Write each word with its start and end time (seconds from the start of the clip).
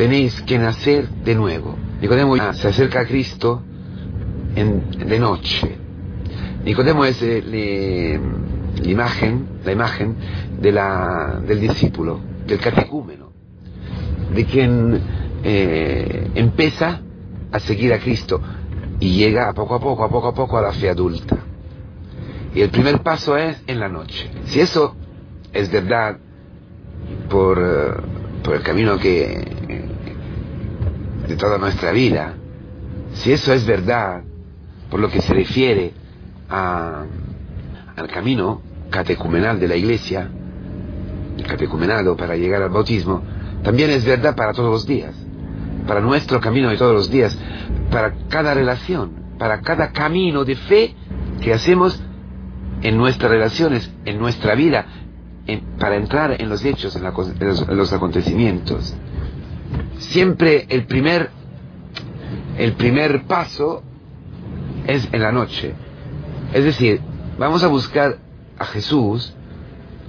tenéis 0.00 0.40
que 0.40 0.58
nacer 0.58 1.10
de 1.10 1.34
nuevo. 1.34 1.76
Nicodemo 2.00 2.34
se 2.54 2.68
acerca 2.68 3.00
a 3.00 3.04
Cristo 3.04 3.62
en, 4.56 4.92
de 4.92 5.20
noche. 5.20 5.76
Nicodemo 6.64 7.04
es 7.04 7.20
eh, 7.20 8.18
la 8.82 8.90
imagen, 8.90 9.60
la 9.62 9.72
imagen 9.72 10.16
de 10.58 10.72
la, 10.72 11.42
del 11.46 11.60
discípulo, 11.60 12.18
del 12.46 12.58
catecúmeno, 12.58 13.30
de 14.34 14.46
quien 14.46 15.02
eh, 15.44 16.30
empieza 16.34 17.02
a 17.52 17.60
seguir 17.60 17.92
a 17.92 17.98
Cristo 17.98 18.40
y 19.00 19.18
llega 19.18 19.50
a 19.50 19.52
poco 19.52 19.74
a 19.74 19.80
poco, 19.80 20.02
a 20.02 20.08
poco 20.08 20.28
a 20.28 20.34
poco 20.34 20.56
a 20.56 20.62
la 20.62 20.72
fe 20.72 20.88
adulta. 20.88 21.36
Y 22.54 22.62
el 22.62 22.70
primer 22.70 23.02
paso 23.02 23.36
es 23.36 23.62
en 23.66 23.78
la 23.78 23.90
noche. 23.90 24.30
Si 24.46 24.60
eso 24.60 24.96
es 25.52 25.70
verdad 25.70 26.16
por, 27.28 27.58
eh, 27.58 28.00
por 28.42 28.54
el 28.54 28.62
camino 28.62 28.96
que 28.96 29.89
de 31.30 31.36
toda 31.36 31.58
nuestra 31.58 31.92
vida, 31.92 32.34
si 33.12 33.30
eso 33.30 33.52
es 33.52 33.64
verdad 33.64 34.22
por 34.90 34.98
lo 34.98 35.08
que 35.08 35.22
se 35.22 35.32
refiere 35.32 35.92
a, 36.48 37.04
al 37.94 38.08
camino 38.08 38.62
catecumenal 38.90 39.60
de 39.60 39.68
la 39.68 39.76
iglesia, 39.76 40.28
el 41.38 41.46
catecumenado 41.46 42.16
para 42.16 42.34
llegar 42.34 42.62
al 42.62 42.70
bautismo, 42.70 43.22
también 43.62 43.90
es 43.90 44.04
verdad 44.04 44.34
para 44.34 44.52
todos 44.52 44.70
los 44.70 44.86
días, 44.86 45.14
para 45.86 46.00
nuestro 46.00 46.40
camino 46.40 46.68
de 46.68 46.76
todos 46.76 46.94
los 46.94 47.08
días, 47.08 47.38
para 47.92 48.12
cada 48.28 48.52
relación, 48.52 49.12
para 49.38 49.60
cada 49.60 49.92
camino 49.92 50.44
de 50.44 50.56
fe 50.56 50.96
que 51.40 51.54
hacemos 51.54 52.02
en 52.82 52.96
nuestras 52.96 53.30
relaciones, 53.30 53.88
en 54.04 54.18
nuestra 54.18 54.56
vida, 54.56 54.84
para 55.78 55.94
entrar 55.94 56.40
en 56.40 56.48
los 56.48 56.64
hechos, 56.64 56.96
en, 56.96 57.04
los, 57.76 57.92
acontecimientos. 57.92 58.96
Siempre 60.00 60.66
el 60.68 60.84
primer, 60.86 61.30
el 62.58 62.72
primer 62.72 63.24
paso 63.26 63.82
es 64.86 65.08
en 65.12 65.22
la 65.22 65.30
noche. 65.30 65.74
Es 66.52 66.64
decir, 66.64 67.00
vamos 67.38 67.62
a 67.62 67.68
buscar 67.68 68.18
a 68.58 68.64
Jesús 68.64 69.34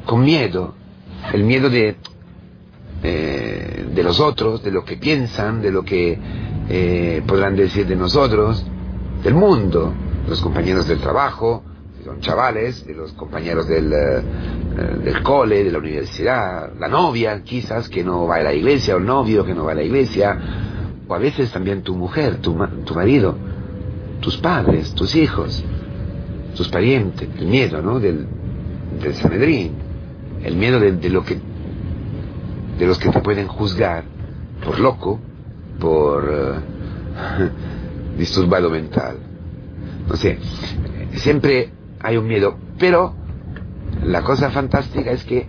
con 0.06 0.24
miedo, 0.24 0.74
el 1.34 1.44
miedo 1.44 1.70
de, 1.70 1.98
eh, 3.04 3.86
de 3.94 4.04
los 4.04 4.20
otros, 4.20 4.64
de 4.64 4.72
lo 4.72 4.84
que 4.86 4.98
piensan, 4.98 5.62
de 5.62 5.72
lo 5.72 5.84
que 5.84 6.18
eh, 6.70 7.22
podrán 7.28 7.56
decir 7.56 7.86
de 7.86 7.96
nosotros, 7.96 8.66
del 9.24 9.36
mundo, 9.36 9.94
los 10.28 10.42
compañeros 10.42 10.88
del 10.88 11.00
trabajo, 11.00 11.64
son 12.04 12.20
chavales, 12.20 12.86
de 12.86 12.94
los 12.94 13.12
compañeros 13.14 13.68
del, 13.68 13.92
eh, 13.92 14.24
del 15.04 15.24
cole, 15.24 15.64
de 15.64 15.72
la 15.72 15.78
universidad, 15.78 16.72
la 16.80 16.88
novia 16.88 17.42
quizás 17.44 17.90
que 17.90 18.04
no 18.04 18.28
va 18.28 18.38
a 18.38 18.44
la 18.44 18.54
iglesia, 18.54 18.96
o 18.96 18.98
el 18.98 19.06
novio 19.06 19.46
que 19.46 19.54
no 19.54 19.66
va 19.66 19.72
a 19.74 19.76
la 19.76 19.84
iglesia, 19.84 20.40
o 21.08 21.14
a 21.14 21.20
veces 21.20 21.52
también 21.52 21.82
tu 21.82 21.96
mujer, 21.96 22.38
tu, 22.38 22.58
tu 22.86 22.96
marido, 22.96 23.36
tus 24.22 24.38
padres, 24.38 24.94
tus 24.94 25.16
hijos, 25.16 25.64
tus 26.56 26.70
parientes, 26.70 27.28
el 27.38 27.48
miedo, 27.48 27.82
¿no? 27.82 28.00
Del, 28.00 28.28
del 29.02 29.14
Sanedrín, 29.16 29.74
el 30.44 30.56
miedo 30.56 30.80
de, 30.80 31.10
lo 31.10 31.24
que, 31.24 31.38
de 32.78 32.88
los 32.88 32.98
que 32.98 33.10
te 33.10 33.20
pueden 33.20 33.48
juzgar 33.48 34.04
por 34.64 34.80
loco, 34.80 35.20
por 35.80 36.30
eh, 36.32 37.50
disturbado 38.18 38.70
mental. 38.70 39.18
No 40.08 40.16
sé, 40.16 40.38
siempre 41.16 41.70
hay 42.04 42.18
un 42.18 42.28
miedo, 42.28 42.58
pero 42.78 43.16
la 44.04 44.24
cosa 44.24 44.50
fantástica 44.52 45.12
es 45.12 45.24
que 45.24 45.48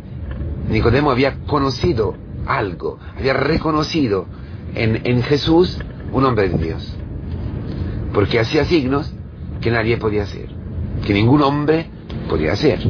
Nicodemo 0.69 1.11
había 1.11 1.39
conocido 1.47 2.15
algo, 2.47 2.99
había 3.17 3.35
reconocido 3.35 4.27
en, 4.75 5.01
en 5.05 5.23
Jesús 5.23 5.79
un 6.13 6.25
hombre 6.25 6.49
de 6.49 6.59
Dios, 6.59 6.97
porque 8.13 8.39
hacía 8.39 8.65
signos 8.65 9.13
que 9.61 9.71
nadie 9.71 9.97
podía 9.97 10.25
hacer, 10.25 10.49
que 11.07 11.15
ningún 11.15 11.43
hombre 11.43 11.87
podía 12.29 12.53
hacer. 12.53 12.81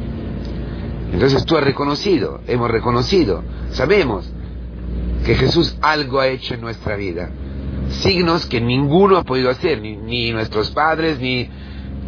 Entonces 1.13 1.45
tú 1.45 1.57
has 1.57 1.65
reconocido, 1.65 2.41
hemos 2.47 2.71
reconocido, 2.71 3.43
sabemos 3.71 4.33
que 5.25 5.35
Jesús 5.35 5.77
algo 5.81 6.21
ha 6.21 6.29
hecho 6.29 6.55
en 6.55 6.61
nuestra 6.61 6.97
vida. 6.97 7.31
Signos 7.89 8.47
que 8.47 8.61
ninguno 8.61 9.19
ha 9.19 9.25
podido 9.25 9.51
hacer, 9.51 9.81
ni, 9.81 10.33
nuestros 10.33 10.71
padres, 10.71 11.21
ni, 11.21 11.49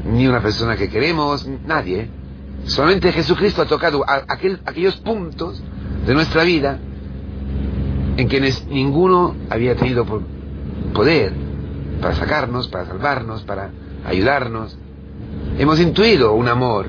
ni 0.06 0.26
una 0.26 0.41
persona 0.41 0.76
que 0.76 0.88
queremos, 0.88 1.47
nadie. 1.66 2.09
Solamente 2.65 3.12
Jesucristo 3.12 3.62
ha 3.62 3.66
tocado 3.66 4.04
aquel, 4.06 4.60
aquellos 4.65 4.97
puntos 4.97 5.62
de 6.06 6.15
nuestra 6.15 6.44
vida 6.44 6.78
en 8.16 8.28
que 8.28 8.41
ninguno 8.69 9.34
había 9.50 9.75
tenido 9.75 10.06
poder 10.92 11.32
para 12.00 12.15
sacarnos, 12.15 12.69
para 12.69 12.87
salvarnos, 12.87 13.42
para 13.42 13.70
ayudarnos. 14.06 14.76
Hemos 15.59 15.81
intuido 15.81 16.34
un 16.34 16.48
amor 16.48 16.88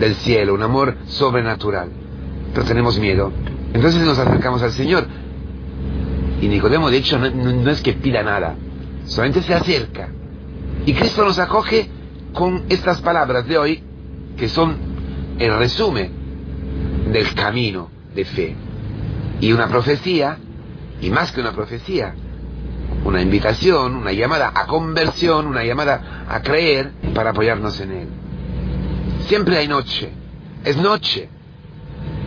del 0.00 0.14
cielo, 0.16 0.54
un 0.54 0.62
amor 0.62 0.96
sobrenatural, 1.06 1.90
pero 2.52 2.66
tenemos 2.66 2.98
miedo. 2.98 3.32
Entonces 3.72 4.02
nos 4.02 4.18
acercamos 4.18 4.62
al 4.62 4.72
Señor. 4.72 5.06
Y 6.40 6.48
Nicodemo, 6.48 6.90
de 6.90 6.98
hecho, 6.98 7.18
no 7.18 7.70
es 7.70 7.82
que 7.82 7.94
pida 7.94 8.22
nada, 8.22 8.54
solamente 9.04 9.42
se 9.42 9.54
acerca. 9.54 10.08
Y 10.88 10.94
Cristo 10.94 11.22
nos 11.22 11.38
acoge 11.38 11.86
con 12.32 12.64
estas 12.70 13.02
palabras 13.02 13.46
de 13.46 13.58
hoy 13.58 13.82
que 14.38 14.48
son 14.48 14.74
el 15.38 15.54
resumen 15.58 16.10
del 17.12 17.34
camino 17.34 17.90
de 18.14 18.24
fe. 18.24 18.56
Y 19.38 19.52
una 19.52 19.68
profecía, 19.68 20.38
y 21.02 21.10
más 21.10 21.30
que 21.30 21.42
una 21.42 21.52
profecía, 21.52 22.14
una 23.04 23.20
invitación, 23.20 23.96
una 23.96 24.12
llamada 24.12 24.50
a 24.54 24.66
conversión, 24.66 25.46
una 25.46 25.62
llamada 25.62 26.24
a 26.26 26.40
creer 26.40 26.92
para 27.14 27.32
apoyarnos 27.32 27.78
en 27.80 27.90
Él. 27.92 28.08
Siempre 29.26 29.58
hay 29.58 29.68
noche, 29.68 30.08
es 30.64 30.78
noche 30.78 31.28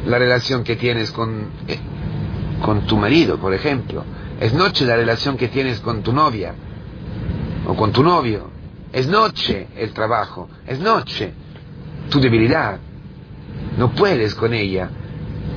la 0.05 0.19
relación 0.19 0.63
que 0.63 0.75
tienes 0.75 1.09
con, 1.09 1.47
eh, 1.67 1.79
con 2.63 2.81
tu 2.81 2.95
marido, 2.95 3.39
por 3.39 3.55
ejemplo. 3.55 4.03
Es 4.39 4.53
noche 4.53 4.85
la 4.85 4.97
relación 4.97 5.35
que 5.35 5.47
tienes 5.47 5.79
con 5.79 6.03
tu 6.03 6.13
novia 6.13 6.53
o 7.65 7.75
con 7.75 7.91
tu 7.91 8.03
novio. 8.03 8.50
Es 8.93 9.07
noche 9.07 9.67
el 9.75 9.93
trabajo, 9.93 10.49
es 10.67 10.79
noche 10.79 11.33
tu 12.09 12.19
debilidad. 12.19 12.79
No 13.77 13.91
puedes 13.91 14.35
con 14.35 14.53
ella. 14.53 14.89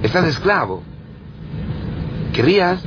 Estás 0.03 0.27
esclavo. 0.27 0.83
Querías, 2.33 2.83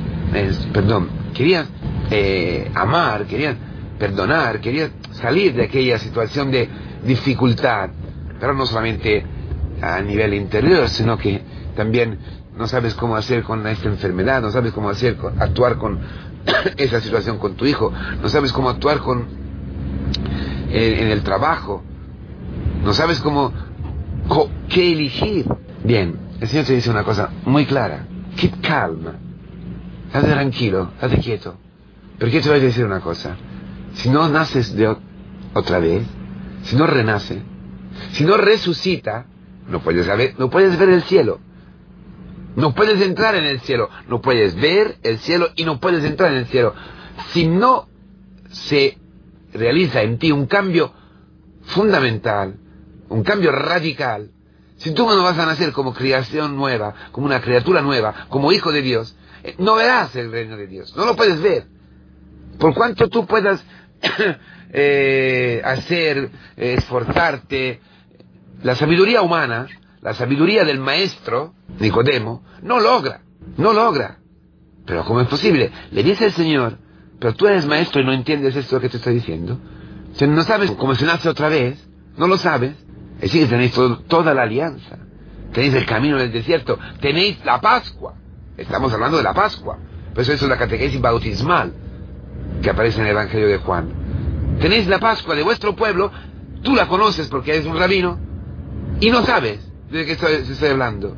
perdón, 0.72 1.08
querías 1.34 1.66
eh, 2.10 2.70
amar, 2.74 3.26
querías 3.26 3.56
perdonar, 3.98 4.60
querías 4.60 4.90
salir 5.12 5.54
de 5.54 5.64
aquella 5.64 5.98
situación 5.98 6.50
de 6.50 6.68
dificultad, 7.04 7.90
pero 8.38 8.54
no 8.54 8.66
solamente 8.66 9.24
a 9.80 10.00
nivel 10.00 10.34
interior, 10.34 10.88
sino 10.88 11.16
que 11.18 11.42
también 11.76 12.18
no 12.56 12.66
sabes 12.66 12.94
cómo 12.94 13.16
hacer 13.16 13.42
con 13.42 13.66
esta 13.66 13.88
enfermedad, 13.88 14.42
no 14.42 14.50
sabes 14.50 14.72
cómo 14.72 14.90
hacer, 14.90 15.16
actuar 15.38 15.76
con 15.78 15.98
esa 16.76 17.00
situación 17.00 17.38
con 17.38 17.54
tu 17.54 17.66
hijo, 17.66 17.92
no 18.20 18.28
sabes 18.28 18.52
cómo 18.52 18.68
actuar 18.68 18.98
con 18.98 19.26
en 20.70 21.08
el 21.08 21.22
trabajo, 21.22 21.82
no 22.82 22.92
sabes 22.92 23.20
cómo, 23.20 23.52
qué 24.68 24.92
elegir. 24.92 25.46
Bien, 25.84 26.18
el 26.40 26.48
Señor 26.48 26.66
te 26.66 26.74
dice 26.74 26.90
una 26.90 27.04
cosa 27.04 27.30
muy 27.44 27.66
clara. 27.66 28.06
Keep 28.36 28.60
calm. 28.60 29.06
Estate 30.06 30.28
tranquilo, 30.28 30.90
estate 30.94 31.18
quieto. 31.18 31.56
Yo 32.20 32.28
te 32.28 32.48
voy 32.48 32.58
a 32.58 32.62
decir 32.62 32.84
una 32.84 33.00
cosa. 33.00 33.36
Si 33.94 34.08
no 34.08 34.28
naces 34.28 34.74
de 34.74 34.96
otra 35.54 35.78
vez, 35.78 36.06
si 36.62 36.76
no 36.76 36.86
renace, 36.86 37.42
si 38.12 38.24
no 38.24 38.36
resucita, 38.36 39.26
no 39.68 39.80
puedes, 39.80 40.06
ver, 40.06 40.34
no 40.38 40.50
puedes 40.50 40.78
ver 40.78 40.90
el 40.90 41.02
cielo. 41.02 41.40
No 42.56 42.74
puedes 42.74 43.00
entrar 43.00 43.34
en 43.34 43.44
el 43.44 43.60
cielo. 43.60 43.88
No 44.08 44.20
puedes 44.20 44.54
ver 44.56 44.98
el 45.02 45.18
cielo 45.18 45.48
y 45.56 45.64
no 45.64 45.78
puedes 45.78 46.04
entrar 46.04 46.32
en 46.32 46.38
el 46.38 46.46
cielo. 46.46 46.74
Si 47.32 47.46
no 47.46 47.88
se 48.50 48.98
realiza 49.52 50.02
en 50.02 50.18
ti 50.18 50.32
un 50.32 50.46
cambio 50.46 50.92
fundamental, 51.62 52.56
un 53.08 53.22
cambio 53.22 53.52
radical, 53.52 54.30
si 54.76 54.92
tú 54.92 55.06
no 55.06 55.22
vas 55.22 55.38
a 55.38 55.46
nacer 55.46 55.72
como 55.72 55.92
creación 55.92 56.56
nueva, 56.56 56.94
como 57.10 57.26
una 57.26 57.40
criatura 57.40 57.82
nueva, 57.82 58.26
como 58.28 58.52
hijo 58.52 58.72
de 58.72 58.82
Dios, 58.82 59.16
eh, 59.42 59.54
no 59.58 59.74
verás 59.74 60.14
el 60.16 60.30
reino 60.30 60.56
de 60.56 60.66
Dios, 60.66 60.96
no 60.96 61.04
lo 61.04 61.16
puedes 61.16 61.40
ver. 61.40 61.66
Por 62.58 62.74
cuanto 62.74 63.08
tú 63.08 63.26
puedas 63.26 63.64
eh, 64.72 65.60
hacer, 65.64 66.30
esforzarte, 66.56 67.80
la 68.62 68.74
sabiduría 68.74 69.22
humana, 69.22 69.66
la 70.00 70.14
sabiduría 70.14 70.64
del 70.64 70.78
maestro, 70.78 71.54
Nicodemo, 71.80 72.44
no 72.62 72.78
logra, 72.80 73.22
no 73.56 73.72
logra. 73.72 74.18
Pero 74.86 75.04
¿cómo 75.04 75.20
es 75.20 75.28
posible? 75.28 75.72
Le 75.90 76.02
dice 76.02 76.26
el 76.26 76.32
Señor, 76.32 76.78
pero 77.18 77.34
tú 77.34 77.46
eres 77.46 77.66
maestro 77.66 78.00
y 78.00 78.04
no 78.04 78.12
entiendes 78.12 78.54
esto 78.56 78.80
que 78.80 78.88
te 78.88 78.98
estoy 78.98 79.14
diciendo. 79.14 79.58
Si 80.14 80.26
no 80.26 80.42
sabes 80.42 80.70
cómo 80.72 80.94
se 80.94 81.04
nace 81.04 81.28
otra 81.28 81.48
vez, 81.48 81.78
no 82.16 82.26
lo 82.26 82.36
sabes. 82.36 82.72
Es 83.16 83.32
decir, 83.32 83.48
tenéis 83.48 83.72
toda 84.06 84.34
la 84.34 84.42
alianza. 84.42 84.98
Tenéis 85.52 85.74
el 85.74 85.86
camino 85.86 86.18
del 86.18 86.32
desierto. 86.32 86.78
Tenéis 87.00 87.44
la 87.44 87.60
Pascua. 87.60 88.14
Estamos 88.56 88.92
hablando 88.92 89.16
de 89.16 89.22
la 89.22 89.34
Pascua. 89.34 89.78
Por 90.14 90.22
eso 90.22 90.32
es 90.32 90.42
la 90.42 90.56
catequesis 90.56 91.00
bautismal 91.00 91.72
que 92.62 92.70
aparece 92.70 93.00
en 93.00 93.06
el 93.06 93.12
Evangelio 93.12 93.48
de 93.48 93.58
Juan. 93.58 93.88
Tenéis 94.60 94.86
la 94.86 94.98
Pascua 94.98 95.34
de 95.34 95.42
vuestro 95.42 95.76
pueblo, 95.76 96.10
tú 96.62 96.74
la 96.74 96.88
conoces 96.88 97.28
porque 97.28 97.52
eres 97.52 97.66
un 97.66 97.78
rabino, 97.78 98.18
y 99.00 99.10
no 99.10 99.22
sabes 99.22 99.60
de 99.90 100.04
qué 100.04 100.12
estoy, 100.12 100.32
estoy 100.34 100.70
hablando. 100.70 101.16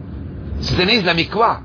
Si 0.60 0.74
tenéis 0.74 1.04
la 1.04 1.14
mikvah, 1.14 1.64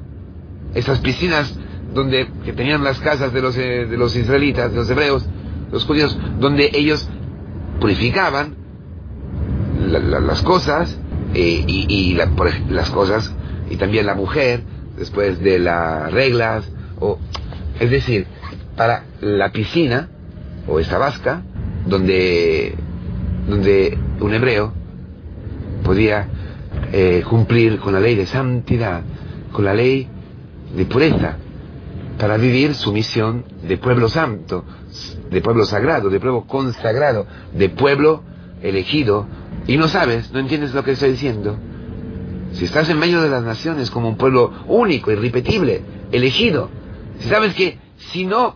esas 0.74 1.00
piscinas 1.00 1.54
donde 1.94 2.28
que 2.44 2.54
tenían 2.54 2.84
las 2.84 3.00
casas 3.00 3.34
de 3.34 3.42
los, 3.42 3.58
eh, 3.58 3.86
de 3.86 3.98
los 3.98 4.16
israelitas, 4.16 4.72
de 4.72 4.78
los 4.78 4.90
hebreos, 4.90 5.26
los 5.72 5.86
judíos, 5.86 6.18
donde 6.40 6.70
ellos 6.74 7.08
purificaban 7.80 8.56
las 9.78 10.42
cosas 10.42 10.98
eh, 11.34 11.64
y, 11.68 12.14
las 12.14 12.90
cosas 12.92 13.34
y 13.70 13.76
también 13.76 14.06
la 14.06 14.16
mujer 14.16 14.64
después 14.98 15.40
de 15.42 15.60
las 15.60 16.12
reglas 16.12 16.70
o 17.00 17.20
es 17.80 17.92
decir 17.92 18.26
para 18.78 19.04
la 19.22 19.52
piscina 19.52 20.10
o 20.68 20.80
esta 20.80 20.98
vasca 20.98 21.44
donde 21.86 22.76
donde 23.48 23.98
un 24.22 24.34
hebreo 24.34 24.74
podía 25.84 26.28
eh, 26.94 27.24
cumplir 27.30 27.80
con 27.80 27.94
la 27.94 28.00
ley 28.00 28.16
de 28.16 28.26
santidad 28.26 29.02
con 29.52 29.66
la 29.66 29.74
ley 29.74 30.08
de 30.76 30.86
pureza 30.86 31.38
para 32.18 32.38
vivir 32.38 32.76
su 32.76 32.92
misión 32.92 33.46
de 33.64 33.78
pueblo 33.78 34.10
santo 34.10 34.64
de 35.30 35.42
pueblo 35.42 35.66
sagrado, 35.66 36.10
de 36.10 36.20
pueblo 36.20 36.46
consagrado, 36.48 37.28
de 37.54 37.70
pueblo 37.70 38.24
elegido, 38.62 39.28
y 39.68 39.78
no 39.78 39.88
sabes, 39.88 40.32
no 40.32 40.40
entiendes 40.40 40.74
lo 40.74 40.84
que 40.84 40.92
estoy 40.92 41.12
diciendo. 41.12 41.58
Si 42.54 42.66
estás 42.66 42.90
en 42.90 43.00
medio 43.00 43.22
de 43.22 43.30
las 43.30 43.44
naciones 43.44 43.92
como 43.92 44.08
un 44.08 44.18
pueblo 44.18 44.52
único, 44.68 45.12
irrepetible, 45.12 45.82
elegido, 46.12 46.70
si 47.20 47.28
sabes 47.28 47.54
que 47.54 47.80
si 47.98 48.26
no 48.26 48.56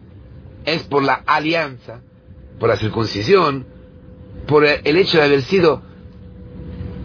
es 0.65 0.83
por 0.83 1.03
la 1.03 1.15
alianza, 1.25 2.01
por 2.59 2.69
la 2.69 2.77
circuncisión, 2.77 3.65
por 4.47 4.65
el 4.65 4.97
hecho 4.97 5.17
de 5.17 5.23
haber 5.23 5.41
sido 5.41 5.81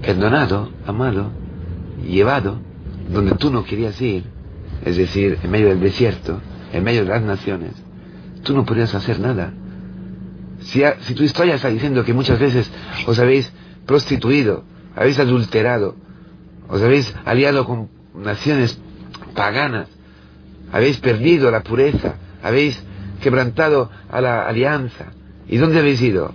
perdonado, 0.03 0.71
amado, 0.87 1.31
llevado 2.07 2.59
donde 3.09 3.33
tú 3.33 3.51
no 3.51 3.65
querías 3.65 4.01
ir, 4.01 4.25
es 4.85 4.97
decir, 4.97 5.39
en 5.43 5.51
medio 5.51 5.69
del 5.69 5.81
desierto, 5.81 6.41
en 6.73 6.85
medio 6.85 7.05
de 7.05 7.11
las 7.11 7.23
naciones, 7.23 7.73
tú 8.43 8.55
no 8.55 8.65
podrías 8.65 8.95
hacer 8.95 9.21
nada. 9.21 9.53
Si, 10.61 10.83
si 11.01 11.15
tu 11.15 11.23
historia 11.23 11.55
está 11.55 11.69
diciendo 11.69 12.05
que 12.05 12.15
muchas 12.15 12.39
veces 12.39 12.71
os 13.07 13.19
habéis 13.19 13.53
prostituido, 13.87 14.65
habéis 14.97 15.19
adulterado, 15.19 15.97
os 16.69 16.83
habéis 16.83 17.15
aliado 17.25 17.65
con 17.67 17.89
naciones 18.15 18.79
paganas, 19.35 19.89
habéis 20.73 20.99
perdido 20.99 21.51
la 21.51 21.63
pureza, 21.63 22.15
habéis 22.43 22.83
quebrantado 23.21 23.91
a 24.11 24.21
la 24.21 24.47
alianza. 24.47 25.13
¿Y 25.49 25.59
dónde 25.59 25.79
habéis 25.79 26.01
ido? 26.01 26.33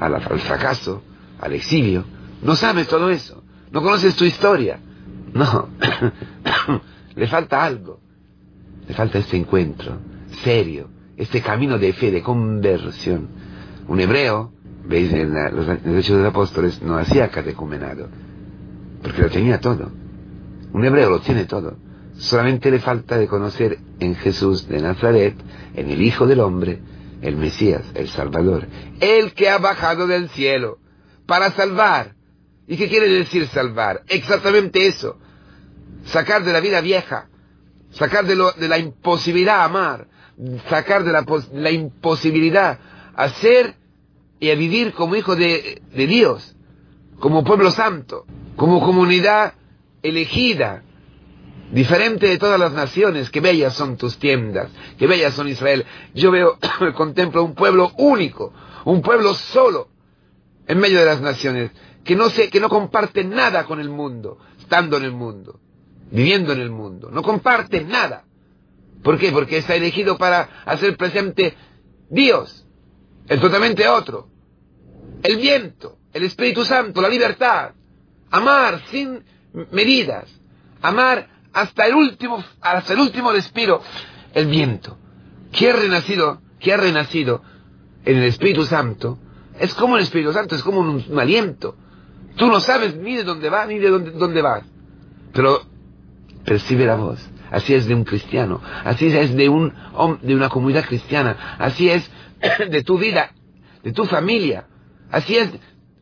al, 0.00 0.40
fracaso, 0.40 1.02
al 1.40 1.52
exilio. 1.52 2.04
No 2.42 2.56
sabes 2.56 2.88
todo 2.88 3.10
eso, 3.10 3.42
no 3.70 3.82
conoces 3.82 4.14
tu 4.16 4.24
historia. 4.24 4.78
No, 5.32 5.68
le 7.18 7.26
falta 7.26 7.64
algo, 7.64 8.00
le 8.86 8.94
falta 8.94 9.18
este 9.18 9.36
encuentro 9.36 9.98
serio, 10.44 10.88
este 11.16 11.40
camino 11.42 11.78
de 11.78 11.92
fe, 11.92 12.10
de 12.10 12.22
conversión. 12.22 13.28
Un 13.88 14.00
hebreo, 14.00 14.52
veis 14.84 15.12
en, 15.12 15.34
los, 15.34 15.68
Hechos 15.68 16.16
de 16.16 16.22
los 16.22 16.30
Apóstoles, 16.30 16.80
no 16.82 16.96
hacía 16.96 17.28
catecumenado, 17.28 18.08
porque 19.02 19.22
lo 19.22 19.30
tenía 19.30 19.60
todo. 19.60 19.90
Un 20.72 20.84
hebreo 20.84 21.10
lo 21.10 21.20
tiene 21.20 21.44
todo. 21.44 21.76
Solamente 22.18 22.70
le 22.70 22.78
falta 22.78 23.18
de 23.18 23.26
conocer 23.26 23.78
en 23.98 24.14
Jesús 24.14 24.68
de 24.68 24.80
Nazaret, 24.80 25.34
en 25.74 25.90
el 25.90 26.02
Hijo 26.02 26.26
del 26.26 26.40
Hombre, 26.40 26.80
el 27.20 27.36
Mesías, 27.36 27.84
el 27.94 28.08
Salvador, 28.08 28.66
el 29.00 29.32
que 29.32 29.48
ha 29.48 29.58
bajado 29.58 30.06
del 30.06 30.28
cielo 30.30 30.78
para 31.26 31.50
salvar. 31.50 32.14
¿Y 32.66 32.76
qué 32.76 32.88
quiere 32.88 33.08
decir 33.08 33.46
salvar? 33.48 34.02
Exactamente 34.08 34.86
eso. 34.86 35.18
Sacar 36.04 36.44
de 36.44 36.52
la 36.52 36.60
vida 36.60 36.80
vieja, 36.80 37.28
sacar 37.90 38.26
de, 38.26 38.36
lo, 38.36 38.52
de 38.52 38.68
la 38.68 38.78
imposibilidad 38.78 39.64
amar, 39.64 40.08
sacar 40.68 41.04
de 41.04 41.12
la, 41.12 41.24
la 41.52 41.70
imposibilidad 41.70 42.78
a 43.14 43.28
ser 43.28 43.74
y 44.40 44.50
a 44.50 44.54
vivir 44.54 44.92
como 44.92 45.16
hijo 45.16 45.34
de, 45.34 45.82
Dios, 45.92 46.54
como 47.18 47.42
pueblo 47.42 47.70
santo, 47.70 48.24
como 48.56 48.80
comunidad 48.80 49.54
elegida, 50.02 50.84
diferente 51.72 52.28
de 52.28 52.38
todas 52.38 52.58
las 52.58 52.72
naciones, 52.72 53.30
que 53.30 53.40
bellas 53.40 53.74
son 53.74 53.96
tus 53.96 54.18
tiendas, 54.18 54.70
que 54.96 55.06
bellas 55.06 55.34
son 55.34 55.48
Israel. 55.48 55.84
Yo 56.14 56.30
veo, 56.30 56.58
contemplo 56.96 57.42
un 57.42 57.54
pueblo 57.54 57.92
único, 57.98 58.52
un 58.84 59.02
pueblo 59.02 59.34
solo, 59.34 59.88
en 60.66 60.78
medio 60.78 61.00
de 61.00 61.06
las 61.06 61.20
naciones, 61.20 61.72
que 62.04 62.14
no 62.14 62.30
se, 62.30 62.48
que 62.50 62.60
no 62.60 62.68
comparte 62.68 63.24
nada 63.24 63.64
con 63.64 63.80
el 63.80 63.88
mundo, 63.88 64.38
estando 64.60 64.96
en 64.96 65.04
el 65.04 65.12
mundo, 65.12 65.58
viviendo 66.10 66.52
en 66.52 66.60
el 66.60 66.70
mundo, 66.70 67.10
no 67.10 67.22
comparte 67.22 67.84
nada. 67.84 68.24
¿Por 69.02 69.18
qué? 69.18 69.30
Porque 69.30 69.58
está 69.58 69.74
elegido 69.74 70.18
para 70.18 70.48
hacer 70.64 70.96
presente 70.96 71.54
Dios, 72.10 72.66
el 73.28 73.40
totalmente 73.40 73.86
otro, 73.88 74.28
el 75.22 75.36
viento, 75.36 75.98
el 76.12 76.24
Espíritu 76.24 76.64
Santo, 76.64 77.00
la 77.00 77.08
libertad, 77.08 77.72
amar 78.30 78.82
sin 78.90 79.22
medidas, 79.72 80.28
amar 80.82 81.28
hasta 81.52 81.86
el 81.86 81.94
último, 81.94 82.42
hasta 82.60 82.92
el 82.92 83.00
último 83.00 83.32
respiro, 83.32 83.82
el 84.34 84.46
viento. 84.46 84.96
¿Qué 85.52 85.70
ha 85.70 85.72
renacido? 85.74 86.40
¿Qué 86.58 86.72
ha 86.72 86.76
renacido 86.76 87.42
en 88.04 88.18
el 88.18 88.24
Espíritu 88.24 88.64
Santo? 88.64 89.18
Es 89.58 89.74
como 89.74 89.96
el 89.96 90.02
Espíritu 90.02 90.32
Santo, 90.32 90.54
es 90.54 90.62
como 90.62 90.80
un, 90.80 91.18
aliento. 91.18 91.76
Tú 92.36 92.46
no 92.46 92.60
sabes 92.60 92.96
ni 92.96 93.16
de 93.16 93.24
dónde 93.24 93.50
va 93.50 93.66
ni 93.66 93.78
de 93.78 93.90
dónde, 93.90 94.10
dónde 94.12 94.42
vas, 94.42 94.62
pero 95.32 95.62
percibe 96.48 96.86
la 96.86 96.96
voz 96.96 97.20
así 97.50 97.74
es 97.74 97.86
de 97.86 97.94
un 97.94 98.04
cristiano, 98.04 98.60
así 98.84 99.06
es 99.06 99.34
de, 99.34 99.48
un, 99.48 99.72
de 100.22 100.34
una 100.34 100.48
comunidad 100.48 100.84
cristiana, 100.84 101.56
así 101.58 101.88
es 101.88 102.10
de 102.70 102.82
tu 102.82 102.98
vida, 102.98 103.32
de 103.82 103.92
tu 103.92 104.04
familia, 104.04 104.66
así 105.10 105.36
es, 105.36 105.50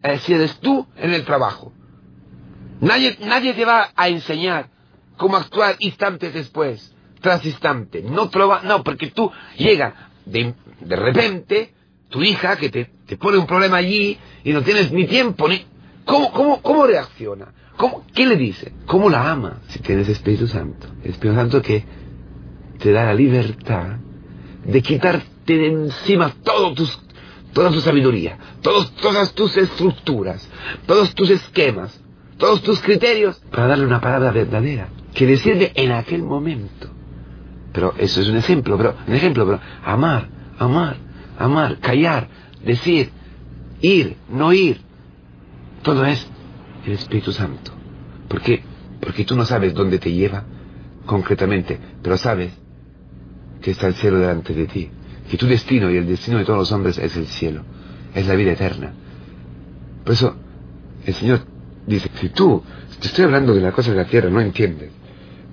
así 0.02 0.34
eres 0.34 0.58
tú 0.58 0.86
en 0.96 1.12
el 1.12 1.24
trabajo. 1.24 1.72
Nadie, 2.80 3.16
nadie 3.20 3.54
te 3.54 3.64
va 3.64 3.90
a 3.96 4.08
enseñar 4.08 4.68
cómo 5.16 5.36
actuar 5.36 5.76
instantes 5.78 6.34
después, 6.34 6.94
tras 7.20 7.44
instante. 7.44 8.02
No, 8.02 8.30
no 8.64 8.84
porque 8.84 9.10
tú 9.10 9.32
llega 9.56 10.10
de, 10.26 10.54
de 10.80 10.96
repente, 10.96 11.72
tu 12.10 12.22
hija 12.22 12.56
que 12.56 12.68
te, 12.68 12.90
te 13.06 13.16
pone 13.16 13.38
un 13.38 13.46
problema 13.46 13.78
allí 13.78 14.18
y 14.44 14.52
no 14.52 14.62
tienes 14.62 14.92
ni 14.92 15.06
tiempo 15.06 15.48
ni... 15.48 15.64
¿Cómo, 16.06 16.32
cómo, 16.32 16.62
cómo 16.62 16.86
reacciona? 16.86 17.48
¿Qué 18.14 18.26
le 18.26 18.36
dice? 18.36 18.72
¿Cómo 18.86 19.10
la 19.10 19.30
ama? 19.30 19.58
Si 19.68 19.80
tienes 19.80 20.08
Espíritu 20.08 20.46
Santo. 20.46 20.86
Espíritu 21.04 21.36
Santo 21.36 21.60
que 21.60 21.84
te 22.78 22.92
da 22.92 23.04
la 23.04 23.14
libertad 23.14 23.96
de 24.64 24.82
quitarte 24.82 25.56
de 25.56 25.66
encima 25.66 26.32
todo 26.42 26.72
tus, 26.74 26.98
toda 27.52 27.70
tu 27.70 27.80
sabiduría, 27.80 28.38
todos, 28.62 28.94
todas 28.96 29.32
tus 29.32 29.56
estructuras, 29.56 30.48
todos 30.86 31.14
tus 31.14 31.30
esquemas, 31.30 32.00
todos 32.38 32.62
tus 32.62 32.80
criterios, 32.80 33.36
para 33.50 33.66
darle 33.66 33.86
una 33.86 34.00
palabra 34.00 34.30
verdadera, 34.30 34.88
que 35.14 35.26
le 35.26 35.36
sirve 35.36 35.72
en 35.74 35.92
aquel 35.92 36.22
momento. 36.22 36.88
Pero 37.72 37.94
eso 37.98 38.20
es 38.20 38.28
un 38.28 38.36
ejemplo, 38.36 38.76
pero, 38.76 38.94
un 39.06 39.14
ejemplo, 39.14 39.44
pero 39.44 39.60
amar, 39.84 40.28
amar, 40.58 40.96
amar, 41.38 41.78
callar, 41.78 42.28
decir, 42.64 43.10
ir, 43.80 44.16
no 44.28 44.52
ir, 44.52 44.85
todo 45.86 46.04
es 46.04 46.26
el 46.84 46.94
Espíritu 46.94 47.30
Santo. 47.30 47.70
¿Por 48.26 48.42
qué? 48.42 48.60
Porque 49.00 49.24
tú 49.24 49.36
no 49.36 49.44
sabes 49.44 49.72
dónde 49.72 50.00
te 50.00 50.10
lleva 50.10 50.42
concretamente, 51.06 51.78
pero 52.02 52.16
sabes 52.16 52.50
que 53.62 53.70
está 53.70 53.86
el 53.86 53.94
cielo 53.94 54.18
delante 54.18 54.52
de 54.52 54.66
ti, 54.66 54.90
que 55.30 55.36
tu 55.36 55.46
destino 55.46 55.88
y 55.88 55.96
el 55.96 56.08
destino 56.08 56.38
de 56.38 56.44
todos 56.44 56.58
los 56.58 56.72
hombres 56.72 56.98
es 56.98 57.16
el 57.16 57.28
cielo, 57.28 57.62
es 58.16 58.26
la 58.26 58.34
vida 58.34 58.50
eterna. 58.50 58.94
Por 60.02 60.12
eso 60.12 60.34
el 61.04 61.14
Señor 61.14 61.42
dice, 61.86 62.10
si 62.16 62.30
tú 62.30 62.64
te 62.98 63.06
estoy 63.06 63.26
hablando 63.26 63.54
de 63.54 63.60
las 63.60 63.72
cosas 63.72 63.94
de 63.94 64.02
la 64.02 64.08
tierra, 64.08 64.28
no 64.28 64.40
entiendes, 64.40 64.90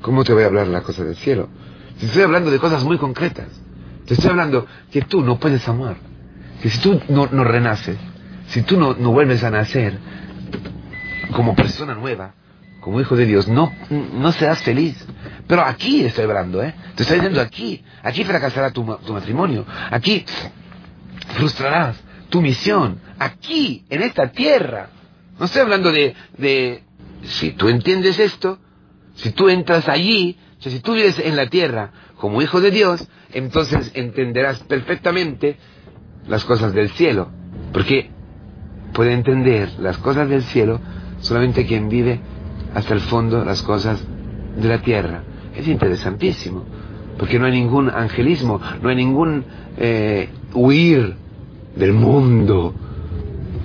¿cómo 0.02 0.24
te 0.24 0.34
voy 0.34 0.42
a 0.42 0.48
hablar 0.48 0.66
de 0.66 0.74
las 0.74 0.82
cosas 0.82 1.06
del 1.06 1.16
cielo? 1.16 1.48
Si 1.98 2.08
estoy 2.08 2.24
hablando 2.24 2.50
de 2.50 2.58
cosas 2.58 2.84
muy 2.84 2.98
concretas, 2.98 3.50
te 4.08 4.16
estoy 4.16 4.32
hablando 4.32 4.66
que 4.92 5.04
tú 5.04 5.22
no 5.22 5.38
puedes 5.38 5.70
amar, 5.70 5.98
que 6.60 6.72
si 6.72 6.80
tú 6.80 7.00
no, 7.08 7.30
no 7.32 7.44
renaces, 7.44 7.98
si 8.48 8.64
tú 8.64 8.80
no, 8.80 8.96
no 8.96 9.12
vuelves 9.12 9.44
a 9.44 9.52
nacer, 9.52 10.00
como 11.32 11.56
persona 11.56 11.94
nueva, 11.94 12.34
como 12.82 13.00
hijo 13.00 13.16
de 13.16 13.26
Dios, 13.26 13.48
no, 13.48 13.72
no 13.90 14.32
serás 14.34 14.62
feliz. 14.62 14.96
Pero 15.48 15.64
aquí 15.64 16.04
estoy 16.04 16.26
hablando, 16.26 16.62
¿eh? 16.62 16.74
Te 16.96 17.04
estoy 17.04 17.18
diciendo 17.18 17.42
aquí. 17.42 17.84
Aquí 18.04 18.24
fracasará 18.24 18.72
tu, 18.72 18.84
tu 19.06 19.14
matrimonio. 19.14 19.66
Aquí 19.90 20.26
frustrarás 21.36 22.02
tu 22.30 22.42
misión. 22.42 23.00
Aquí, 23.20 23.86
en 23.90 24.02
esta 24.02 24.32
tierra. 24.32 24.90
No 25.40 25.46
estoy 25.46 25.62
hablando 25.62 25.92
de, 25.92 26.16
de, 26.38 26.84
si 27.24 27.52
tú 27.52 27.70
entiendes 27.70 28.20
esto, 28.20 28.60
si 29.16 29.32
tú 29.32 29.50
entras 29.50 29.88
allí, 29.88 30.38
si 30.60 30.80
tú 30.80 30.94
vives 30.94 31.20
en 31.20 31.36
la 31.36 31.48
tierra 31.48 31.92
como 32.18 32.42
hijo 32.42 32.62
de 32.62 32.72
Dios, 32.72 33.08
entonces 33.34 33.92
entenderás 33.94 34.60
perfectamente 34.60 35.58
las 36.28 36.46
cosas 36.46 36.74
del 36.74 36.90
cielo. 36.92 37.30
Porque 37.72 38.10
puede 38.94 39.14
entender 39.14 39.70
las 39.80 39.98
cosas 39.98 40.30
del 40.30 40.44
cielo 40.44 40.80
solamente 41.24 41.66
quien 41.66 41.90
vive 41.90 42.20
hasta 42.76 42.94
el 42.94 43.00
fondo 43.00 43.44
las 43.44 43.64
cosas 43.64 44.04
de 44.56 44.68
la 44.68 44.80
tierra. 44.82 45.24
Es 45.58 45.68
interesantísimo, 45.68 46.64
porque 47.18 47.40
no 47.40 47.48
hay 47.48 47.54
ningún 47.54 47.90
angelismo, 47.90 48.62
no 48.82 48.90
hay 48.90 48.96
ningún 48.96 49.46
eh, 49.78 50.30
huir 50.54 51.16
del 51.76 51.94
mundo. 51.94 52.76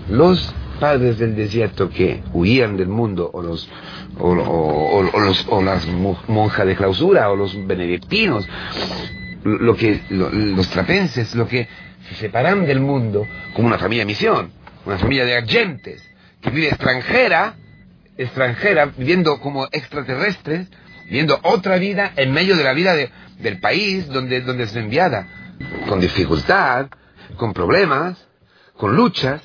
Los 0.08 0.54
padres 0.80 1.18
del 1.18 1.34
desierto 1.34 1.90
que 1.90 2.22
huían 2.32 2.76
del 2.76 2.88
mundo, 2.88 3.30
o 3.32 3.42
los 3.42 3.68
o, 4.20 5.62
las 5.62 5.86
monjas 6.28 6.66
de 6.66 6.76
clausura, 6.76 7.30
o 7.30 7.36
los 7.36 7.54
benedictinos, 7.66 8.48
lo 9.44 9.76
que, 9.76 10.02
los 10.10 10.68
trapenses, 10.68 11.34
lo 11.34 11.46
que 11.46 11.68
se 12.08 12.14
separan 12.14 12.66
del 12.66 12.80
mundo 12.80 13.26
como 13.54 13.68
una 13.68 13.78
familia 13.78 14.02
de 14.02 14.06
misión, 14.06 14.50
una 14.86 14.98
familia 14.98 15.24
de 15.24 15.36
agentes, 15.36 16.08
que 16.40 16.50
vive 16.50 16.68
extranjera, 16.68 17.56
extranjera, 18.16 18.86
viviendo 18.86 19.40
como 19.40 19.66
extraterrestres, 19.70 20.68
viviendo 21.06 21.38
otra 21.42 21.78
vida 21.78 22.12
en 22.16 22.32
medio 22.32 22.56
de 22.56 22.64
la 22.64 22.72
vida 22.72 22.94
del 22.94 23.60
país 23.60 24.06
donde, 24.08 24.40
donde 24.42 24.64
es 24.64 24.76
enviada, 24.76 25.26
con 25.88 26.00
dificultad, 26.00 26.88
con 27.36 27.52
problemas, 27.52 28.18
con 28.76 28.94
luchas, 28.94 29.42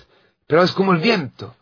pero 0.47 0.63
es 0.63 0.71
como 0.71 0.93
el 0.93 0.99
viento. 0.99 1.55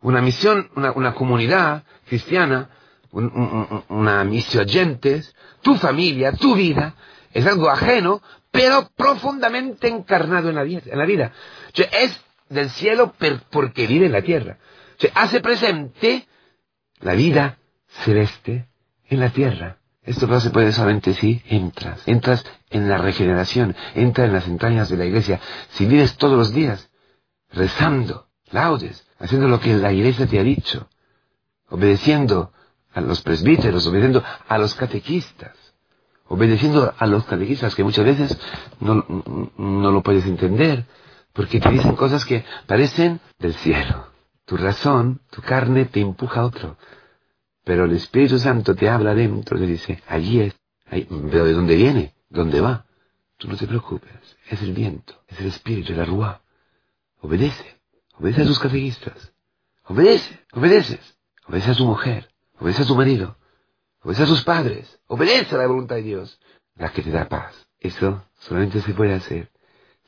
Una 0.00 0.20
misión, 0.20 0.70
una, 0.74 1.14
comunidad 1.14 1.84
cristiana, 2.06 2.70
una 3.12 4.24
misión 4.24 4.64
agentes, 4.68 5.34
tu 5.62 5.76
familia, 5.76 6.32
tu 6.32 6.54
vida, 6.54 6.94
es 7.32 7.46
algo 7.46 7.70
ajeno, 7.70 8.20
pero 8.50 8.90
profundamente 8.96 9.88
encarnado 9.88 10.50
en 10.50 10.56
la. 10.56 10.62
En 10.62 10.98
la 10.98 11.06
vida. 11.06 11.32
es 11.74 12.20
del 12.52 12.70
cielo 12.70 13.14
porque 13.50 13.86
vive 13.86 14.06
en 14.06 14.12
la 14.12 14.22
tierra. 14.22 14.58
Se 14.98 15.10
hace 15.14 15.40
presente 15.40 16.26
la 17.00 17.14
vida 17.14 17.58
celeste 17.88 18.68
en 19.08 19.20
la 19.20 19.30
tierra. 19.30 19.78
Esto 20.02 20.26
no 20.26 20.40
se 20.40 20.50
puede 20.50 20.72
solamente 20.72 21.14
si 21.14 21.42
entras. 21.46 22.02
Entras 22.06 22.44
en 22.70 22.88
la 22.88 22.98
regeneración, 22.98 23.76
entras 23.94 24.28
en 24.28 24.32
las 24.32 24.48
entrañas 24.48 24.88
de 24.88 24.96
la 24.96 25.04
iglesia. 25.04 25.40
Si 25.70 25.86
vives 25.86 26.16
todos 26.16 26.36
los 26.36 26.52
días 26.52 26.90
rezando, 27.50 28.28
laudes, 28.50 29.06
haciendo 29.18 29.48
lo 29.48 29.60
que 29.60 29.76
la 29.76 29.92
iglesia 29.92 30.26
te 30.26 30.38
ha 30.38 30.42
dicho, 30.42 30.88
obedeciendo 31.68 32.52
a 32.92 33.00
los 33.00 33.22
presbíteros, 33.22 33.86
obedeciendo 33.86 34.24
a 34.48 34.58
los 34.58 34.74
catequistas, 34.74 35.56
obedeciendo 36.26 36.94
a 36.98 37.06
los 37.06 37.24
catequistas 37.24 37.74
que 37.74 37.84
muchas 37.84 38.04
veces 38.04 38.38
no, 38.80 39.04
no 39.56 39.90
lo 39.90 40.02
puedes 40.02 40.26
entender, 40.26 40.86
porque 41.32 41.60
te 41.60 41.70
dicen 41.70 41.96
cosas 41.96 42.24
que 42.24 42.44
parecen 42.66 43.20
del 43.38 43.54
cielo. 43.54 44.08
Tu 44.44 44.56
razón, 44.56 45.20
tu 45.30 45.40
carne 45.40 45.86
te 45.86 46.00
empuja 46.00 46.40
a 46.40 46.46
otro. 46.46 46.76
Pero 47.64 47.84
el 47.84 47.92
Espíritu 47.92 48.38
Santo 48.38 48.74
te 48.74 48.88
habla 48.88 49.14
dentro, 49.14 49.58
te 49.58 49.66
dice, 49.66 50.02
allí 50.08 50.40
es. 50.40 50.54
pero 50.88 51.44
¿de 51.44 51.52
dónde 51.52 51.76
viene? 51.76 52.14
¿Dónde 52.28 52.60
va? 52.60 52.86
Tú 53.38 53.48
no 53.48 53.56
te 53.56 53.66
preocupes. 53.66 54.36
Es 54.48 54.62
el 54.62 54.72
viento, 54.72 55.22
es 55.28 55.40
el 55.40 55.46
Espíritu, 55.46 55.92
la 55.92 56.04
rúa. 56.04 56.42
Obedece. 57.20 57.80
Obedece 58.18 58.42
a 58.42 58.46
tus 58.46 58.58
catequistas. 58.58 59.32
Obedece, 59.84 60.40
obedeces. 60.52 61.18
Obedece 61.46 61.70
a 61.70 61.74
tu 61.74 61.86
mujer. 61.86 62.28
Obedece 62.58 62.82
a 62.82 62.86
tu 62.86 62.96
marido. 62.96 63.36
Obedece 64.02 64.24
a 64.24 64.26
tus 64.26 64.42
padres. 64.42 64.98
Obedece 65.06 65.54
a 65.54 65.58
la 65.58 65.66
voluntad 65.66 65.96
de 65.96 66.02
Dios, 66.02 66.40
la 66.76 66.92
que 66.92 67.02
te 67.02 67.10
da 67.10 67.28
paz. 67.28 67.54
Eso 67.78 68.24
solamente 68.38 68.80
se 68.80 68.94
puede 68.94 69.14
hacer 69.14 69.51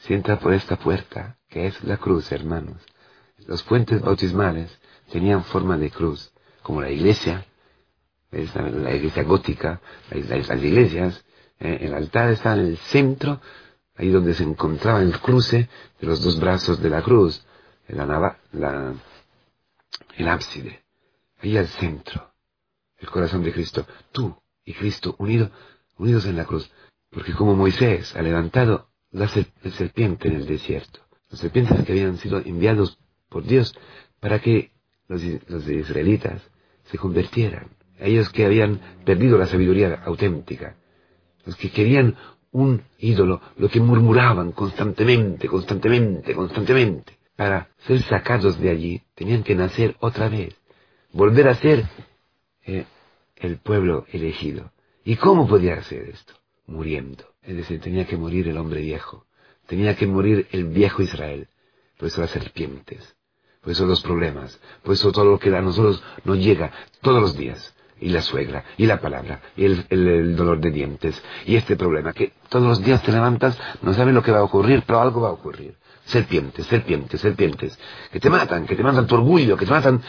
si 0.05 0.13
entra 0.13 0.39
por 0.39 0.53
esta 0.53 0.77
puerta, 0.77 1.39
que 1.49 1.67
es 1.67 1.83
la 1.83 1.97
cruz, 1.97 2.31
hermanos. 2.31 2.77
Los 3.47 3.63
puentes 3.63 4.03
bautismales 4.03 4.79
tenían 5.11 5.45
forma 5.45 5.79
de 5.79 5.91
cruz, 5.91 6.31
como 6.63 6.83
la 6.83 6.91
iglesia, 6.91 7.47
la, 8.31 8.95
iglesia 8.95 9.23
gótica, 9.23 9.81
las, 10.11 10.63
iglesias, 10.63 11.25
eh, 11.59 11.79
el 11.83 11.95
altar 11.95 12.31
está 12.31 12.53
en 12.53 12.61
el 12.61 12.77
centro, 12.77 13.41
ahí 13.97 14.11
donde 14.11 14.35
se 14.35 14.43
encontraba 14.43 15.01
el 15.01 15.19
cruce 15.21 15.71
de 15.99 16.07
los 16.07 16.23
dos 16.23 16.39
brazos 16.39 16.83
de 16.83 16.91
la 16.91 17.01
cruz, 17.01 17.43
la, 17.89 18.37
la, 18.53 18.95
el 20.17 20.29
ábside, 20.29 20.83
ahí 21.41 21.57
al 21.57 21.69
centro, 21.69 22.31
el 22.99 23.09
corazón 23.09 23.43
de 23.43 23.53
Cristo, 23.53 23.87
tú 24.13 24.37
y 24.67 24.75
Cristo 24.75 25.15
unidos, 25.19 25.51
unidos 25.97 26.27
en 26.27 26.37
la 26.37 26.45
cruz, 26.45 26.71
porque 27.09 27.33
como 27.33 27.55
Moisés 27.55 28.15
ha 28.15 28.21
levantado 28.21 28.91
la 29.15 29.29
serpiente 29.29 30.29
en 30.29 30.35
el 30.35 30.47
desierto. 30.47 31.01
Las 31.31 31.41
serpientes 31.41 31.85
que 31.85 31.93
habían 31.93 32.19
sido 32.19 32.39
enviados 32.39 32.99
por 33.29 33.45
Dios 33.45 33.75
para 34.21 34.41
que 34.41 34.73
los, 35.09 35.23
israelitas 35.23 36.43
se 36.85 36.99
convirtieran. 36.99 37.69
Ellos 37.99 38.29
que 38.31 38.45
habían 38.45 38.81
perdido 39.05 39.39
la 39.39 39.47
sabiduría 39.47 40.03
auténtica. 40.05 40.77
Los 41.47 41.55
que 41.57 41.71
querían 41.71 42.17
un 42.51 42.83
ídolo, 42.99 43.41
lo 43.57 43.69
que 43.69 43.81
murmuraban 43.81 44.53
constantemente, 44.53 45.47
constantemente, 45.49 46.35
constantemente. 46.35 47.17
Para 47.37 47.69
ser 47.87 48.03
sacados 48.03 48.59
de 48.61 48.71
allí, 48.71 49.03
tenían 49.15 49.45
que 49.45 49.55
nacer 49.55 49.97
otra 50.01 50.29
vez. 50.29 50.57
Volver 51.13 51.49
a 51.49 51.55
ser 51.55 51.85
eh, 52.65 52.85
el 53.37 53.59
pueblo 53.59 54.07
elegido. 54.13 54.73
¿Y 55.05 55.17
cómo 55.17 55.47
podía 55.47 55.75
hacer 55.75 56.09
esto? 56.09 56.35
Muriendo. 56.67 57.34
Es 57.47 57.57
decir, 57.57 57.81
tenía 57.81 58.07
que 58.07 58.17
morir 58.17 58.49
el 58.49 58.59
hombre 58.59 58.81
viejo. 58.81 59.27
Tenía 59.67 59.97
que 59.97 60.07
morir 60.07 60.49
el 60.53 60.65
viejo 60.65 61.03
Israel. 61.03 61.49
Por 61.99 62.09
eso 62.09 62.21
las 62.21 62.31
serpientes. 62.31 63.17
Por 63.61 63.73
eso 63.73 63.87
los 63.87 64.03
problemas. 64.03 64.59
Por 64.83 64.95
eso 64.95 65.13
todo 65.13 65.25
lo 65.25 65.39
que 65.39 65.55
a 65.55 65.61
nosotros 65.61 66.03
nos 66.25 66.39
llega 66.39 66.71
todos 67.01 67.21
los 67.21 67.37
días. 67.37 67.75
Y 68.01 68.11
la 68.11 68.23
suegra, 68.23 68.65
y 68.77 68.87
la 68.87 69.01
palabra, 69.01 69.41
y 69.57 69.65
el, 69.65 70.37
dolor 70.37 70.61
de 70.61 70.73
dientes, 70.73 71.23
y 71.47 71.55
este 71.55 71.77
problema, 71.77 72.13
que 72.13 72.33
todos 72.49 72.67
los 72.67 72.83
días 72.83 73.03
te 73.03 73.13
levantas, 73.13 73.57
no 73.83 73.95
sabes 73.95 74.13
lo 74.13 74.23
que 74.23 74.33
va 74.33 74.41
a 74.41 74.43
ocurrir, 74.43 74.83
pero 74.85 75.01
algo 75.01 75.23
va 75.23 75.29
a 75.29 75.33
ocurrir. 75.33 75.77
Serpientes, 76.05 76.67
serpientes, 76.67 77.21
serpientes, 77.21 77.79
que 78.11 78.19
te 78.19 78.29
matan, 78.29 78.67
que 78.67 78.75
te 78.75 78.83
matan 78.83 79.07
tu 79.07 79.15
orgullo, 79.15 79.57
que 79.57 79.65
te 79.65 79.71
matan 79.71 80.03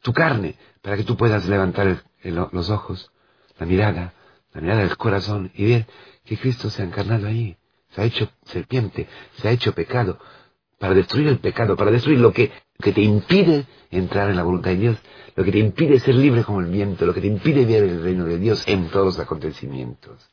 tu 0.00 0.12
carne, 0.12 0.54
para 0.80 0.96
que 0.96 1.02
tú 1.02 1.16
puedas 1.16 1.46
levantar 1.48 2.04
los 2.22 2.70
ojos, 2.70 3.10
la 3.58 3.66
mirada, 3.66 4.14
la 4.54 4.60
mirada 4.60 4.80
del 4.82 4.96
corazón, 4.96 5.50
y 5.54 5.66
ver 5.66 5.86
que 6.28 6.36
Cristo 6.36 6.68
se 6.68 6.82
ha 6.82 6.84
encarnado 6.84 7.26
ahí, 7.26 7.56
se 7.90 8.02
ha 8.02 8.04
hecho 8.04 8.30
serpiente, 8.44 9.08
se 9.38 9.48
ha 9.48 9.50
hecho 9.50 9.72
pecado, 9.72 10.18
para 10.78 10.94
destruir 10.94 11.26
el 11.28 11.38
pecado, 11.38 11.74
para 11.74 11.90
destruir 11.90 12.20
lo 12.20 12.32
que, 12.32 12.52
que 12.78 12.92
te 12.92 13.00
impide 13.00 13.66
entrar 13.90 14.28
en 14.28 14.36
la 14.36 14.42
voluntad 14.42 14.70
de 14.70 14.76
Dios, 14.76 14.98
lo 15.34 15.42
que 15.42 15.52
te 15.52 15.58
impide 15.58 15.98
ser 16.00 16.14
libre 16.14 16.44
como 16.44 16.60
el 16.60 16.66
viento, 16.66 17.06
lo 17.06 17.14
que 17.14 17.22
te 17.22 17.26
impide 17.26 17.64
ver 17.64 17.84
el 17.84 18.02
reino 18.02 18.26
de 18.26 18.38
Dios 18.38 18.62
en 18.66 18.88
todos 18.90 19.06
los 19.06 19.18
acontecimientos. 19.18 20.28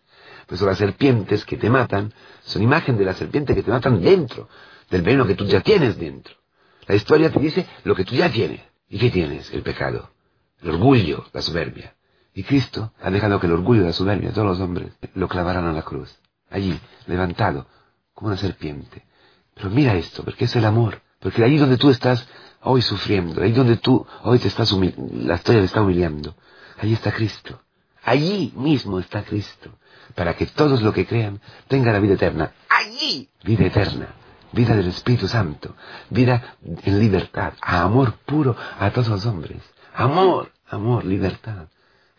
Pues 0.47 0.61
las 0.61 0.77
serpientes 0.77 1.45
que 1.45 1.57
te 1.57 1.69
matan 1.69 2.13
son 2.43 2.61
imagen 2.61 2.97
de 2.97 3.05
la 3.05 3.13
serpiente 3.13 3.55
que 3.55 3.63
te 3.63 3.71
matan 3.71 4.01
dentro, 4.01 4.49
del 4.89 5.01
veneno 5.01 5.25
que 5.25 5.35
tú 5.35 5.45
ya 5.45 5.61
tienes 5.61 5.97
dentro. 5.97 6.35
La 6.87 6.95
historia 6.95 7.31
te 7.31 7.39
dice 7.39 7.65
lo 7.85 7.95
que 7.95 8.03
tú 8.03 8.15
ya 8.15 8.29
tienes. 8.29 8.61
¿Y 8.89 8.99
qué 8.99 9.09
tienes? 9.09 9.51
El 9.51 9.63
pecado, 9.63 10.11
el 10.61 10.71
orgullo, 10.71 11.25
la 11.33 11.41
soberbia. 11.41 11.95
Y 12.35 12.43
Cristo 12.43 12.91
ha 13.01 13.09
dejado 13.09 13.39
que 13.39 13.47
el 13.47 13.53
orgullo 13.53 13.81
de 13.81 13.87
la 13.87 13.93
soberbia 13.93 14.27
de 14.27 14.35
todos 14.35 14.47
los 14.47 14.59
hombres 14.59 14.91
lo 15.13 15.29
clavaran 15.29 15.65
a 15.65 15.71
la 15.71 15.83
cruz. 15.83 16.19
Allí, 16.49 16.77
levantado, 17.07 17.65
como 18.13 18.27
una 18.27 18.37
serpiente. 18.37 19.05
Pero 19.53 19.69
mira 19.69 19.95
esto, 19.95 20.21
porque 20.21 20.43
es 20.43 20.55
el 20.57 20.65
amor. 20.65 21.01
Porque 21.19 21.45
allí 21.45 21.57
donde 21.57 21.77
tú 21.77 21.89
estás 21.89 22.27
hoy 22.61 22.81
sufriendo, 22.81 23.41
ahí 23.41 23.53
donde 23.53 23.77
tú 23.77 24.05
hoy 24.23 24.37
te 24.39 24.49
estás 24.49 24.69
la 24.73 25.35
historia 25.35 25.61
te 25.61 25.67
está 25.67 25.81
humillando, 25.81 26.35
allí 26.77 26.93
está 26.93 27.13
Cristo. 27.13 27.61
Allí 28.03 28.53
mismo 28.57 28.99
está 28.99 29.23
Cristo. 29.23 29.71
Para 30.13 30.35
que 30.35 30.45
todos 30.45 30.81
los 30.81 30.93
que 30.93 31.07
crean 31.07 31.39
tengan 31.69 31.93
la 31.93 31.99
vida 31.99 32.15
eterna. 32.15 32.51
Allí, 32.69 33.29
vida 33.45 33.65
eterna. 33.65 34.09
Vida 34.51 34.75
del 34.75 34.87
Espíritu 34.87 35.29
Santo. 35.29 35.73
Vida 36.09 36.57
en 36.61 36.99
libertad. 36.99 37.53
amor 37.61 38.15
puro 38.25 38.57
a 38.77 38.91
todos 38.91 39.07
los 39.07 39.25
hombres. 39.25 39.61
Amor, 39.93 40.51
amor, 40.67 41.05
libertad. 41.05 41.67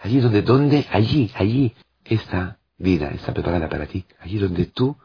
Allí 0.06 0.20
donde, 0.20 0.42
donde, 0.42 0.86
allí, 0.92 1.32
allí, 1.34 1.74
esta 2.04 2.60
vida 2.78 3.10
está 3.10 3.34
preparada 3.34 3.68
para 3.68 3.86
ti. 3.86 4.04
Allí 4.20 4.38
donde 4.38 4.66
tú 4.66 4.96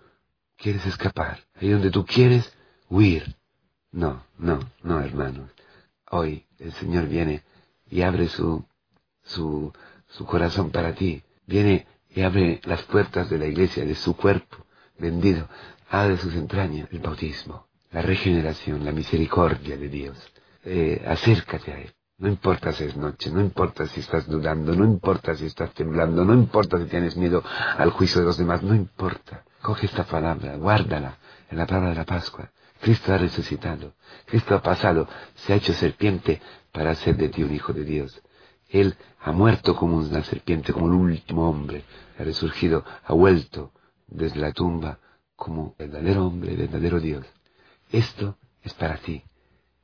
quieres 0.55 0.85
escapar. 0.85 1.39
Allí 1.55 1.71
donde 1.71 1.89
tú 1.89 2.05
quieres 2.05 2.53
huir. 2.87 3.35
No, 3.91 4.23
no, 4.37 4.59
no, 4.83 5.01
hermanos. 5.01 5.49
Hoy 6.11 6.45
el 6.59 6.71
Señor 6.73 7.07
viene 7.07 7.41
y 7.89 8.03
abre 8.03 8.27
su, 8.27 8.63
su, 9.23 9.73
su 10.07 10.25
corazón 10.27 10.69
para 10.69 10.93
ti. 10.93 11.23
Viene 11.47 11.87
y 12.13 12.21
abre 12.21 12.61
las 12.65 12.83
puertas 12.83 13.27
de 13.27 13.39
la 13.39 13.47
iglesia, 13.47 13.83
de 13.83 13.95
su 13.95 14.15
cuerpo 14.15 14.67
vendido. 14.99 15.49
Abre 15.89 16.17
sus 16.17 16.35
entrañas 16.35 16.89
el 16.91 16.99
bautismo, 16.99 17.65
la 17.89 18.03
regeneración, 18.03 18.85
la 18.85 18.91
misericordia 18.91 19.77
de 19.77 19.89
Dios. 19.89 20.31
Eh, 20.63 21.03
acércate 21.07 21.71
a 21.71 21.79
Él. 21.79 21.91
No 22.21 22.27
importa 22.27 22.71
si 22.71 22.83
es 22.83 22.95
noche, 22.95 23.31
no 23.31 23.41
importa 23.41 23.87
si 23.87 23.99
estás 23.99 24.27
dudando, 24.27 24.75
no 24.75 24.85
importa 24.85 25.33
si 25.33 25.47
estás 25.47 25.73
temblando, 25.73 26.23
no 26.23 26.35
importa 26.35 26.77
si 26.77 26.85
tienes 26.85 27.17
miedo 27.17 27.43
al 27.79 27.89
juicio 27.89 28.21
de 28.21 28.27
los 28.27 28.37
demás, 28.37 28.61
no 28.61 28.75
importa. 28.75 29.43
Coge 29.59 29.87
esta 29.87 30.03
palabra, 30.03 30.55
guárdala 30.55 31.17
en 31.49 31.57
la 31.57 31.65
palabra 31.65 31.89
de 31.89 31.95
la 31.95 32.05
Pascua. 32.05 32.51
Cristo 32.79 33.11
ha 33.11 33.17
resucitado, 33.17 33.95
Cristo 34.27 34.53
ha 34.53 34.61
pasado, 34.61 35.07
se 35.33 35.51
ha 35.51 35.55
hecho 35.55 35.73
serpiente 35.73 36.39
para 36.71 36.91
hacer 36.91 37.17
de 37.17 37.29
ti 37.29 37.41
un 37.41 37.55
hijo 37.55 37.73
de 37.73 37.85
Dios. 37.85 38.21
Él 38.69 38.95
ha 39.21 39.31
muerto 39.31 39.75
como 39.75 39.97
una 39.97 40.23
serpiente, 40.23 40.73
como 40.73 40.85
el 40.89 40.93
último 40.93 41.49
hombre, 41.49 41.85
ha 42.19 42.23
resurgido, 42.23 42.85
ha 43.03 43.13
vuelto 43.13 43.71
desde 44.05 44.39
la 44.39 44.51
tumba 44.51 44.99
como 45.35 45.73
verdadero 45.75 46.27
hombre, 46.27 46.55
verdadero 46.55 46.99
Dios. 46.99 47.25
Esto 47.91 48.37
es 48.61 48.75
para 48.75 48.97
ti. 48.97 49.23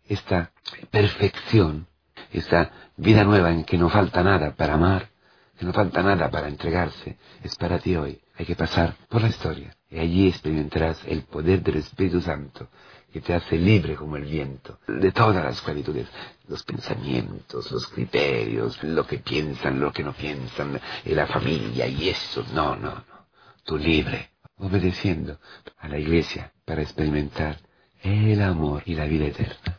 Esta 0.06 0.52
perfección 0.92 1.88
esta 2.32 2.72
vida 2.98 3.24
nueva 3.24 3.52
en 3.52 3.64
que 3.64 3.78
no 3.78 3.90
falta 3.90 4.24
nada 4.24 4.56
para 4.56 4.76
amar, 4.76 5.10
que 5.58 5.66
no 5.66 5.74
falta 5.74 6.04
nada 6.04 6.30
para 6.30 6.48
entregarse, 6.48 7.18
es 7.44 7.56
para 7.56 7.80
ti 7.80 7.96
hoy. 7.96 8.20
Hay 8.38 8.46
que 8.46 8.56
pasar 8.56 8.96
por 9.10 9.22
la 9.22 9.30
historia 9.30 9.76
y 9.90 10.00
allí 10.00 10.28
experimentarás 10.28 11.00
el 11.08 11.24
poder 11.24 11.62
del 11.64 11.78
Espíritu 11.78 12.22
Santo 12.22 12.68
que 13.12 13.22
te 13.22 13.34
hace 13.34 13.58
libre 13.58 13.96
como 13.96 14.18
el 14.18 14.26
viento 14.26 14.80
de 14.88 15.12
todas 15.12 15.44
las 15.44 15.62
cualidades, 15.62 16.08
los 16.48 16.64
pensamientos, 16.64 17.72
los 17.72 17.88
criterios, 17.88 18.84
lo 18.84 19.08
que 19.08 19.20
piensan, 19.20 19.80
lo 19.80 19.92
que 19.92 20.04
no 20.04 20.14
piensan, 20.14 20.80
y 21.06 21.16
la 21.16 21.26
familia 21.26 21.88
y 21.88 22.10
eso. 22.10 22.46
No, 22.54 22.76
no, 22.76 22.94
no. 22.94 23.28
Tú 23.64 23.78
libre, 23.78 24.32
obedeciendo 24.58 25.40
a 25.80 25.88
la 25.88 25.98
iglesia 25.98 26.52
para 26.66 26.82
experimentar 26.82 27.58
el 28.04 28.42
amor 28.42 28.84
y 28.86 28.94
la 28.94 29.06
vida 29.06 29.26
eterna. 29.26 29.78